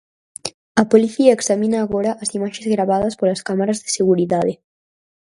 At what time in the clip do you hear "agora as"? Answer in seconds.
1.81-2.29